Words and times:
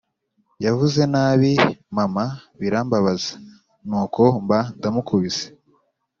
Yavuze 0.65 1.01
nabi 1.13 1.51
Mama 1.97 2.23
birambabaza 2.59 3.33
nuko 3.87 4.21
mba 4.43 4.59
ndamukubise 4.77 5.45